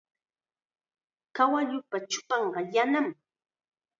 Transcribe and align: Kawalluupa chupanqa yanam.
Kawalluupa 1.35 1.97
chupanqa 2.11 2.61
yanam. 2.73 3.07